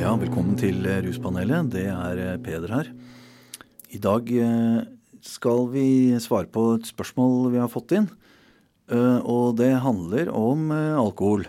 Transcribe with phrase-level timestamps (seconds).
[0.00, 1.68] til Ruspanelet.
[1.74, 2.86] Det er eh, Peder her.
[3.92, 4.86] I dag eh,
[5.20, 8.06] skal vi svare på et spørsmål vi har fått inn.
[8.88, 11.44] Eh, Og det handler om eh, alkohol.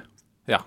[0.51, 0.59] Ja.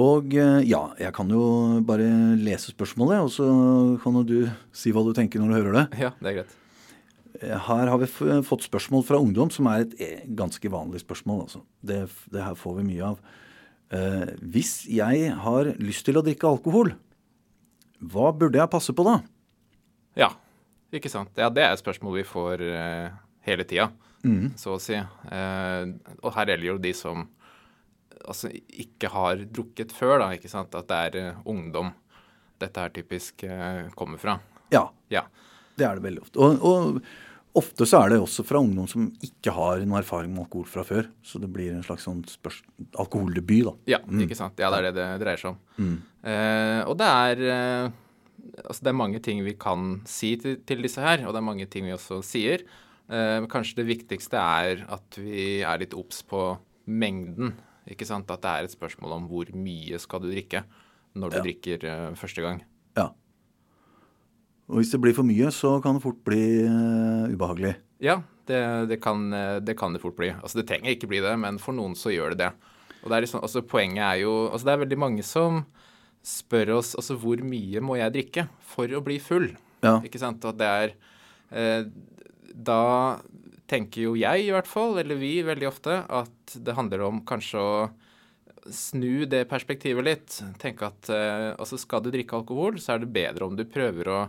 [0.00, 2.08] Og eh, ja, jeg kan jo bare
[2.40, 4.38] lese spørsmålet, og så kan jo du
[4.72, 5.86] si hva du tenker når du hører det.
[6.06, 6.56] ja, det er greit.
[7.42, 8.08] Eh, Her har vi
[8.40, 11.44] fått spørsmål fra ungdom, som er et eh, ganske vanlig spørsmål.
[11.44, 11.60] Altså.
[11.84, 13.20] Det, det her får vi mye av.
[13.94, 16.90] Eh, hvis jeg har lyst til å drikke alkohol,
[18.02, 19.18] hva burde jeg passe på da?
[20.18, 20.30] Ja,
[20.94, 21.30] ikke sant.
[21.38, 23.14] Ja, det er et spørsmål vi får eh,
[23.46, 23.90] hele tida,
[24.58, 24.96] så å si.
[24.98, 25.84] Eh,
[26.22, 27.28] og her gjelder jo de som
[28.26, 30.74] altså, ikke har drukket før, da, ikke sant.
[30.74, 31.92] At det er eh, ungdom
[32.58, 34.38] dette her typisk eh, kommer fra.
[34.74, 35.22] Ja, Ja.
[35.78, 36.40] det er det veldig ofte.
[36.42, 37.00] Og, og
[37.56, 40.84] ofte så er det også fra ungdom som ikke har noe erfaring med alkohol fra
[40.86, 41.08] før.
[41.24, 42.20] Så det blir en slags sånn
[43.00, 43.74] alkoholdebut, da.
[43.96, 44.58] Ja, ikke sant.
[44.60, 45.94] Ja, det er det det dreier seg om.
[46.26, 48.02] Eh, og det er eh,
[48.62, 51.44] Altså, det er mange ting vi kan si til, til disse her, og det er
[51.44, 52.62] mange ting vi også sier.
[53.10, 56.40] Eh, kanskje det viktigste er at vi er litt obs på
[56.88, 57.52] mengden.
[57.90, 58.30] Ikke sant?
[58.32, 60.62] At det er et spørsmål om hvor mye skal du drikke
[61.18, 61.42] når du Ja.
[61.48, 62.62] drikker eh, første gang.
[62.96, 63.10] Ja.
[64.66, 67.76] Og hvis det blir for mye, så kan det fort bli uh, ubehagelig.
[68.02, 70.30] Ja, det, det, kan, eh, det kan det fort bli.
[70.34, 72.50] Altså Det trenger ikke bli det, men for noen så gjør det det.
[73.02, 75.64] Og det er liksom, altså Poenget er jo altså Det er veldig mange som
[76.26, 79.52] spør oss altså hvor mye må jeg drikke for å bli full.
[79.84, 80.00] Ja.
[80.04, 80.44] Ikke sant?
[80.46, 80.94] Og det er
[81.54, 81.86] eh,
[82.50, 82.82] Da
[83.70, 87.62] tenker jo jeg i hvert fall, eller vi veldig ofte, at det handler om kanskje
[87.62, 87.70] å
[88.70, 90.36] snu det perspektivet litt.
[90.62, 94.10] Tenke at eh, altså skal du drikke alkohol, så er det bedre om du prøver
[94.10, 94.20] å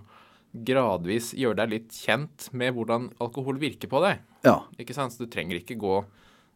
[0.66, 4.24] gradvis gjøre deg litt kjent med hvordan alkohol virker på deg.
[4.48, 4.62] Ja.
[4.80, 5.14] Ikke sant?
[5.14, 6.02] Så du trenger ikke gå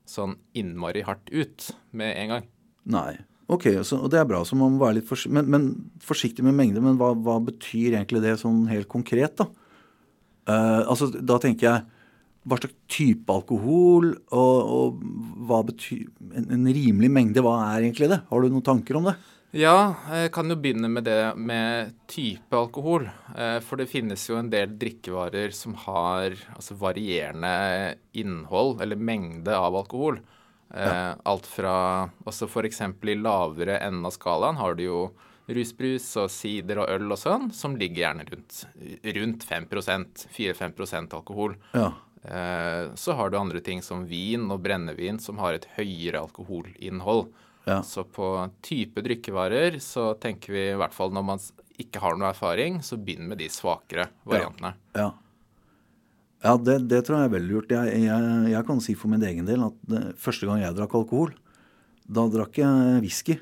[0.09, 2.47] sånn innmari hardt ut med en gang.
[2.91, 3.13] Nei.
[3.51, 4.43] Ok, så, og det er bra.
[4.47, 5.65] Så man må være litt forsiktig, men, men,
[6.05, 6.83] forsiktig med mengde.
[6.83, 9.49] Men hva, hva betyr egentlig det sånn helt konkret, da?
[10.49, 11.89] Uh, altså, da tenker jeg
[12.49, 15.03] hva slags type alkohol, og, og
[15.45, 18.23] hva betyr en, en rimelig mengde, hva er egentlig det?
[18.31, 19.17] Har du noen tanker om det?
[19.51, 23.09] Ja, jeg kan jo begynne med det med type alkohol.
[23.35, 29.51] Eh, For det finnes jo en del drikkevarer som har altså varierende innhold, eller mengde
[29.57, 30.21] av alkohol.
[30.71, 31.17] Ja.
[31.27, 31.73] Alt fra
[32.23, 32.79] også f.eks.
[33.03, 35.01] i lavere enden av skalaen har du jo
[35.51, 38.61] rusbrus og sider og øl og sånn, som ligger gjerne rundt,
[39.17, 39.67] rundt 5
[40.31, 41.57] 4-5 alkohol.
[41.75, 41.89] Ja.
[42.23, 47.33] Eh, Så har du andre ting som vin og brennevin som har et høyere alkoholinnhold.
[47.67, 47.81] Ja.
[47.85, 48.27] Så på
[48.65, 51.43] type drikkevarer så tenker vi i hvert fall når man
[51.81, 54.73] ikke har noe erfaring, så begynn med de svakere variantene.
[54.97, 55.11] Ja,
[56.45, 57.73] ja det, det tror jeg er veldig lurt.
[57.73, 60.97] Jeg, jeg, jeg kan si for min egen del at det, første gang jeg drakk
[61.01, 61.33] alkohol,
[62.11, 63.37] da drakk jeg whisky.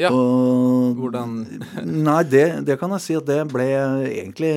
[0.00, 1.36] Ja, Og, hvordan
[2.08, 3.68] Nei, det, det kan jeg si at det ble
[4.08, 4.52] egentlig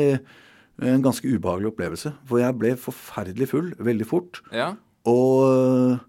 [0.81, 2.13] en ganske ubehagelig opplevelse.
[2.29, 4.41] For jeg ble forferdelig full veldig fort.
[4.53, 4.73] Ja,
[5.09, 5.99] Og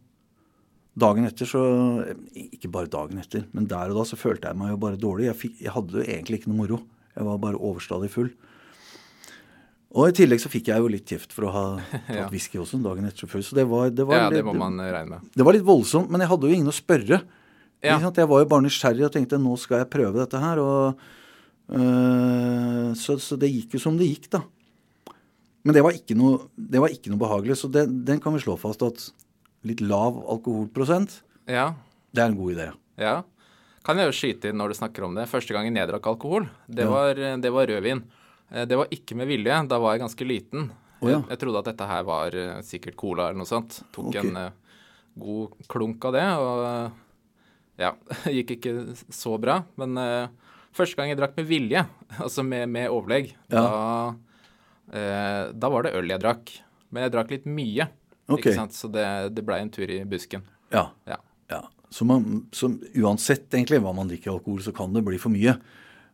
[1.00, 1.62] dagen etter så
[2.34, 5.28] Ikke bare dagen etter, men der og da så følte jeg meg jo bare dårlig.
[5.30, 6.82] Jeg, fikk, jeg hadde jo egentlig ikke noe moro.
[7.14, 8.30] Jeg var bare overstadig full.
[9.96, 11.64] Og i tillegg så fikk jeg jo litt kjeft for å ha
[12.10, 13.30] tatt whisky også dagen etter.
[13.30, 15.30] Så det var, det var, ja det litt, må man regne med.
[15.34, 17.22] det var litt voldsomt, men jeg hadde jo ingen å spørre.
[17.84, 17.96] Ja.
[18.02, 20.60] Jeg var jo bare nysgjerrig og tenkte nå skal jeg prøve dette her.
[20.60, 21.08] Og,
[21.78, 24.42] øh, så, så det gikk jo som det gikk, da.
[25.66, 28.42] Men det var ikke noe, det var ikke noe behagelig, så det, den kan vi
[28.42, 29.02] slå fast at
[29.64, 31.74] litt lav alkoholprosent, Ja,
[32.14, 32.72] det er en god idé.
[32.98, 33.22] ja.
[33.84, 35.24] Kan jeg jo skyte inn når du snakker om det.
[35.30, 36.90] Første gangen jeg drakk alkohol, det, Ja.
[36.90, 38.02] var, det var rødvin.
[38.50, 39.68] Eh, Det var ikke med vilje.
[39.68, 40.70] Da var jeg ganske liten.
[41.00, 41.20] Oh, ja.
[41.20, 43.78] jeg, jeg trodde at dette her var eh, sikkert cola eller noe sånt.
[43.92, 44.20] Tok okay.
[44.28, 44.50] en uh,
[45.16, 46.90] god klunk av det, og uh,
[47.78, 47.94] ja,
[48.36, 48.74] gikk ikke
[49.08, 49.62] så bra.
[49.80, 50.28] Men uh,
[50.76, 51.86] første gang jeg drakk med vilje,
[52.26, 53.62] altså med, med overlegg, Ja.
[54.92, 56.52] da, da var det øl jeg drakk.
[56.90, 57.88] Men jeg drakk litt mye,
[58.28, 58.44] Ok.
[58.44, 58.76] ikke sant?
[58.76, 60.44] så det, det blei en tur i busken.
[60.74, 60.90] Ja.
[61.08, 61.18] Ja.
[61.50, 61.62] ja.
[61.90, 62.70] Så, man, så
[63.00, 65.56] uansett egentlig hva man drikker alkohol, så kan det bli for mye.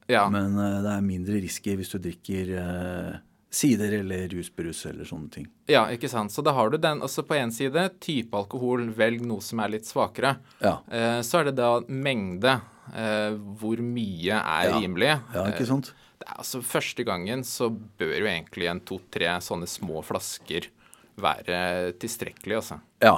[0.07, 0.27] Ja.
[0.31, 3.15] Men uh, det er mindre risky hvis du drikker uh,
[3.55, 5.49] sider eller rusbrus eller sånne ting.
[5.71, 6.33] Ja, ikke sant.
[6.35, 7.03] Så da har du den.
[7.05, 10.37] Altså på én side type alkohol, velg noe som er litt svakere.
[10.63, 10.79] Ja.
[10.91, 12.59] Eh, så er det da mengde.
[12.93, 14.79] Eh, hvor mye er Ja.
[14.79, 15.13] rimelig.
[15.35, 15.93] Ja, ikke sant?
[15.95, 20.69] Eh, det er, altså Første gangen så bør jo egentlig en to-tre sånne små flasker
[21.21, 22.81] være tilstrekkelig, altså.
[23.05, 23.17] Ja.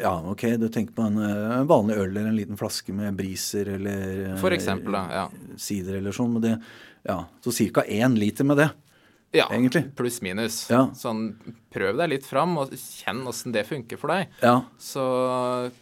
[0.00, 3.68] Ja, ok, du tenker på en, en vanlig øl eller en liten flaske med briser
[3.74, 4.94] eller øh, For eksempel.
[4.94, 5.26] Ja.
[5.60, 6.32] sider eller sånn.
[6.36, 6.52] Men det,
[7.04, 7.84] ja, så ca.
[7.84, 8.70] én liter med det.
[9.34, 9.48] ja
[9.98, 10.70] Pluss-minus.
[10.70, 10.86] Ja.
[10.96, 11.34] Sånn
[11.74, 14.32] prøv deg litt fram, og kjenn åssen det funker for deg.
[14.40, 15.04] Ja, Så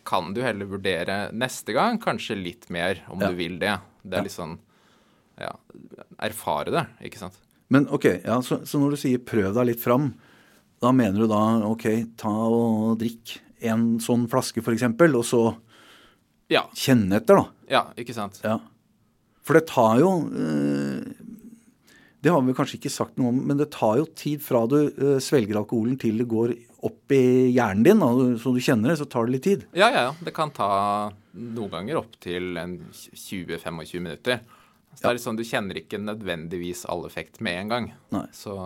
[0.09, 3.29] kan du heller vurdere neste gang kanskje litt mer, om Ja.
[3.29, 3.79] du vil det.
[4.03, 4.59] Det er litt sånn
[5.39, 5.53] ja,
[6.19, 7.39] erfare det, ikke sant.
[7.73, 10.11] Men ok, ja, så, så, når du sier prøv deg litt fram,
[10.83, 11.87] da mener du da ok,
[12.19, 15.43] ta og drikk en sånn flaske f.eks., og så
[16.51, 16.67] ja.
[16.75, 17.69] kjenne etter, da.
[17.71, 18.41] Ja, ikke sant.
[18.43, 18.59] Ja.
[19.47, 21.07] For det tar jo eh,
[22.23, 24.79] Det har vi kanskje ikke sagt noe om, men det tar jo tid fra du
[24.85, 28.11] eh, svelger alkoholen til det går opp i hjernen din, da,
[28.43, 29.67] så du kjenner det, så tar det litt tid.
[29.79, 30.09] Ja, ja.
[30.09, 30.15] ja.
[30.19, 30.69] Det kan ta
[31.33, 34.43] noen ganger opp til 20-25 minutter.
[34.93, 37.87] Så det er sånn, Du kjenner ikke nødvendigvis all effekt med en gang.
[38.13, 38.27] Nei.
[38.37, 38.57] Så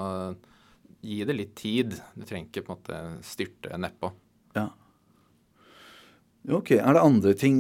[1.07, 1.97] gi det litt tid.
[2.15, 4.11] Du trenger ikke på en måte styrte nedpå.
[4.59, 4.69] Ja.
[6.57, 6.77] Ok.
[6.79, 7.59] Er det andre ting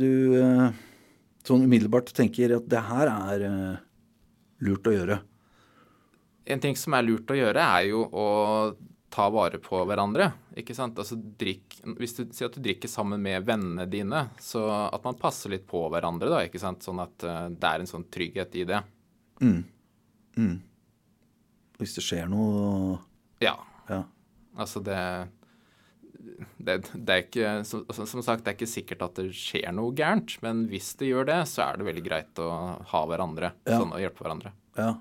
[0.00, 0.68] du eh,
[1.46, 3.80] sånn umiddelbart tenker at det her er eh,
[4.64, 5.20] lurt å gjøre?
[6.48, 8.28] En ting som er lurt å gjøre, er jo å
[9.12, 10.30] ta vare på hverandre.
[10.56, 10.98] ikke sant?
[10.98, 15.18] Altså drikk, Hvis du sier at du drikker sammen med vennene dine, så at man
[15.20, 16.84] passer litt på hverandre, da, ikke sant?
[16.84, 18.82] sånn at uh, det er en sånn trygghet i det.
[19.40, 19.62] Mm.
[20.36, 20.56] Mm.
[21.78, 22.98] Hvis det skjer noe
[23.44, 23.54] Ja.
[23.90, 24.02] ja.
[24.58, 24.98] Altså det,
[26.58, 29.70] det, det er ikke som, altså, som, sagt, det er ikke sikkert at det skjer
[29.76, 32.50] noe gærent, men hvis det gjør det, så er det veldig greit å
[32.90, 33.52] ha hverandre.
[33.68, 33.78] Ja.
[33.78, 34.54] sånn og hjelpe hverandre.
[34.78, 34.96] Ja.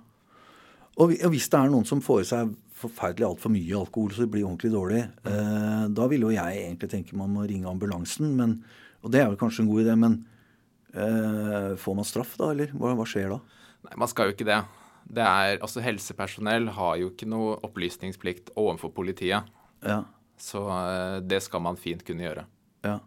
[0.97, 4.31] Og hvis det er noen som får i seg forferdelig altfor mye alkohol så det
[4.33, 8.33] blir ordentlig dårlig, eh, da vil jo jeg egentlig tenke man må ringe ambulansen.
[8.37, 8.57] Men,
[9.01, 10.17] og det er vel kanskje en god idé, men
[10.93, 13.39] eh, får man straff da, eller hva, hva, skjer da?
[13.87, 14.61] Nei, man skal jo ikke det.
[15.07, 19.47] Det er, altså Helsepersonell har jo ikke noe opplysningsplikt overfor politiet.
[19.85, 20.01] Ja.
[20.37, 22.43] Så eh, det skal man fint kunne gjøre.
[22.85, 22.99] Ja.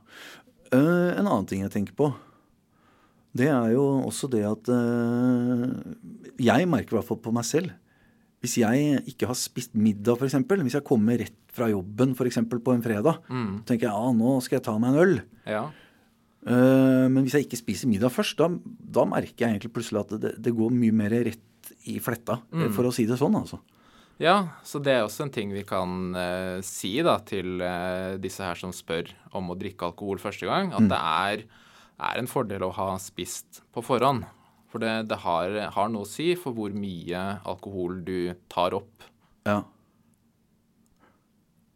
[0.70, 2.12] Uh, en annen ting jeg tenker på,
[3.34, 5.70] det er jo også det at uh,
[6.42, 7.72] Jeg merker i hvert fall på meg selv
[8.40, 12.62] hvis jeg ikke har spist middag, f.eks., hvis jeg kommer rett fra jobben for eksempel,
[12.64, 13.66] på en fredag, mm.
[13.68, 15.12] tenker jeg ja, «Ah, nå skal jeg ta meg en øl.
[15.44, 15.66] Ja.
[16.40, 18.48] Uh, men hvis jeg ikke spiser middag først, da,
[18.96, 21.44] da merker jeg egentlig plutselig at det, det, går mye mer rett
[21.90, 22.70] i fletta, mm.
[22.76, 23.36] for å si det sånn.
[23.38, 23.60] altså.
[24.20, 24.36] Ja,
[24.68, 28.58] så det er også en ting vi kan uh, si da, til uh, disse her
[28.60, 30.90] som spør om å drikke alkohol første gang, at mm.
[30.92, 31.44] det er,
[32.10, 34.26] er en fordel å ha spist på forhånd.
[34.70, 39.08] For det, det har, har, noe å si for hvor mye alkohol du tar opp.
[39.48, 39.62] Ja.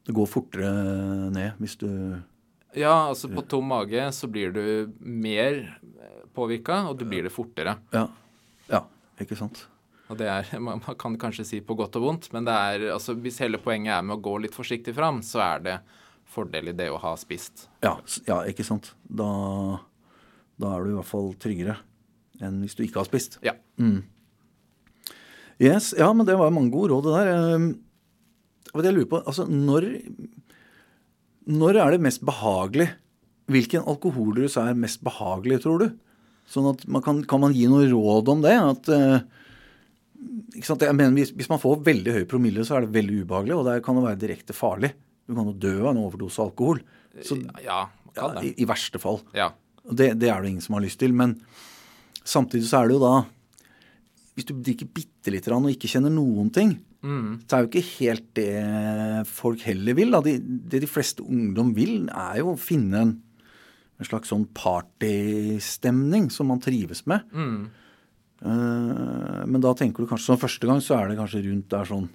[0.05, 0.71] Det går fortere
[1.33, 1.89] ned hvis du
[2.77, 5.63] Ja, altså på tom mage så blir du mer
[6.37, 7.79] påvirka, og du blir det fortere.
[7.95, 8.09] Ja.
[8.69, 8.85] ja,
[9.23, 9.65] ikke sant.
[10.13, 13.17] Og det er, Man kan kanskje si på godt og vondt, men det er, altså,
[13.17, 15.79] hvis hele poenget er med å gå litt forsiktig fram, så er det
[16.35, 17.69] fordel i det å ha spist.
[17.85, 17.97] Ja,
[18.29, 18.93] ja ikke sant.
[19.05, 19.29] Da,
[20.61, 21.79] da er du i hvert fall tryggere
[22.43, 23.39] enn hvis du ikke har spist.
[23.47, 23.55] Ja.
[23.79, 24.03] Mm.
[25.63, 27.29] Yes, ja, men det var mange gode råd, det der.
[27.55, 27.69] Ehm,
[28.75, 29.87] jeg lurer på, altså når,
[31.47, 32.89] når er det mest behagelig?
[33.53, 35.87] Hvilken alkoholrus er mest behagelig, tror du?
[36.51, 38.57] Sånn at man kan, kan man gi noe råd om det?
[38.57, 39.44] At, uh,
[40.55, 43.67] Jeg mener, hvis, hvis, man får veldig høy promille, så er det veldig ubehagelig, og
[43.69, 44.95] det kan jo være direkte farlig.
[45.25, 46.81] Du kan jo dø av en overdose av alkohol.
[47.21, 48.43] Så, ja, man kan det.
[48.43, 49.21] Ja, i, i, verste fall.
[49.37, 49.51] Ja.
[49.85, 51.15] Det, det, er det ingen som har lyst til.
[51.17, 51.39] Men
[52.25, 53.15] Samtidig så er det jo da
[54.35, 56.73] Hvis du drikker bitte lite grann og ikke kjenner noen ting,
[57.05, 57.45] mm.
[57.47, 60.17] så er jo ikke helt det folk heller vil.
[60.27, 63.13] De, det de fleste ungdom vil, er jo å finne en,
[64.01, 67.23] en slags sånn partystemning som man trives med.
[67.31, 67.69] Mm.
[68.43, 71.89] Uh, men da tenker du kanskje sånn første gang så er det kanskje rundt der
[71.89, 72.09] sånn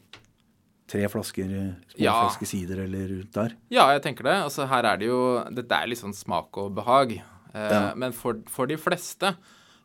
[0.90, 2.16] tre flasker små ja.
[2.24, 3.56] flasker sider eller rundt der?
[3.74, 4.36] Ja, jeg tenker det.
[4.48, 5.22] Altså her er det jo
[5.54, 7.20] Dette er litt sånn smak og behag.
[7.54, 7.82] Uh, ja.
[7.98, 9.36] Men for, for, de fleste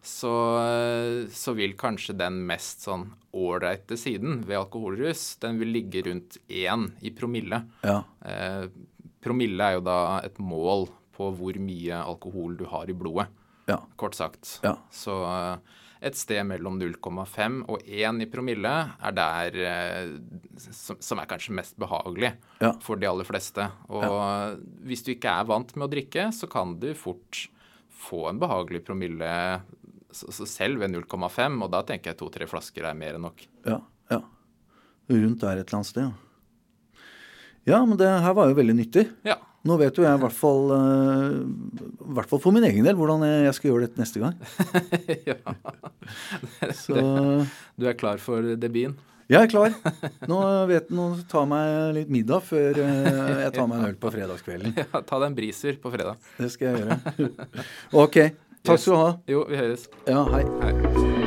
[0.04, 0.32] så,
[1.32, 6.90] så, vil kanskje den mest sånn ålreite siden ved alkoholrus, den vil ligge rundt én
[7.00, 7.62] i promille.
[7.84, 8.02] Ja.
[8.20, 8.66] Eh,
[9.24, 13.26] promille er jo da et mål på hvor mye alkohol du har i blodet,
[13.70, 13.80] ja.
[14.00, 14.58] kort sagt.
[14.66, 14.76] Ja.
[14.92, 20.10] Så eh, et sted mellom 0,5 og 1 i promille er der eh,
[20.60, 22.74] som, som, er kanskje mest behagelig ja.
[22.84, 23.66] for de aller fleste.
[23.88, 27.46] Og hvis du ikke er vant med å drikke, så kan du fort
[28.04, 29.30] få en behagelig promille
[30.14, 33.46] så, så selv ved 0,5, og da tenker jeg to-tre flasker er mer enn nok.
[33.66, 33.80] Ja,
[34.12, 34.20] ja.
[35.10, 36.20] Rundt der et eller annet sted, ja.
[37.64, 39.06] Ja, men det her var jo veldig nyttig.
[39.24, 39.38] Ja.
[39.64, 42.98] Nå vet jo jeg i hvert fall, uh, i hvert fall for min egen del
[42.98, 44.36] hvordan jeg skal gjøre dette neste gang.
[45.30, 45.38] ja.
[46.76, 47.00] Så,
[47.80, 48.98] du er klar for debuten?
[49.32, 49.72] Jeg er klar.
[50.28, 54.12] Nå vet Nå ta meg litt middag før uh, jeg tar meg en øl på
[54.12, 54.76] fredagskvelden.
[54.84, 56.20] Ja, ta deg en briser på fredag.
[56.36, 57.68] Det skal jeg gjøre.
[58.04, 58.20] ok.
[58.64, 59.12] Takk skal du ha.
[59.28, 59.88] Jo, vi høres.
[60.08, 60.44] Ja, hei.
[60.64, 61.23] hei.